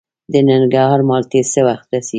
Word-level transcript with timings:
د 0.31 0.33
ننګرهار 0.47 1.01
مالټې 1.09 1.41
څه 1.51 1.59
وخت 1.67 1.87
رسیږي؟ 1.93 2.09